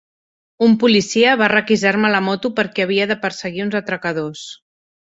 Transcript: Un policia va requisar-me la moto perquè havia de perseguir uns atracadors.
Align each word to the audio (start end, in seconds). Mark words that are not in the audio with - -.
Un 0.67 0.71
policia 0.83 1.35
va 1.43 1.51
requisar-me 1.53 2.13
la 2.17 2.23
moto 2.31 2.53
perquè 2.63 2.87
havia 2.89 3.09
de 3.13 3.21
perseguir 3.29 3.67
uns 3.69 3.81
atracadors. 3.83 4.53